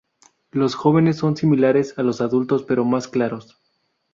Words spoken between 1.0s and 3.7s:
son similares a los adultos pero más claros.